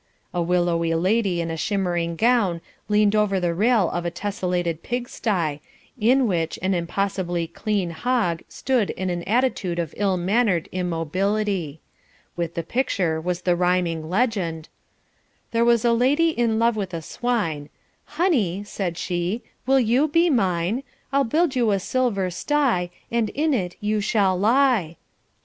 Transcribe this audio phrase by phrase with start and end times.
[0.33, 2.59] A willowy lady in a shimmering gown
[2.89, 5.59] leaned over the rail of a tessellated pig sty,
[5.95, 11.81] in which an impossibly clean hog stood in an attitude of ill mannered immobility.
[12.35, 14.69] With the picture was the rhyming legend,
[15.51, 17.69] There was a Lady in love with a swine,
[18.05, 20.81] "Honey," said she, "will you be mine?
[21.13, 24.97] I'll build you a silver sty And in it you shall lie."